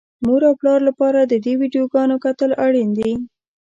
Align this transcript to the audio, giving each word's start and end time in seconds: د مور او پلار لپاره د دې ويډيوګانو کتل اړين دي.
د 0.17 0.21
مور 0.25 0.41
او 0.49 0.53
پلار 0.59 0.79
لپاره 0.89 1.19
د 1.23 1.33
دې 1.45 1.53
ويډيوګانو 1.59 2.15
کتل 2.25 2.51
اړين 2.65 2.89
دي. 2.97 3.11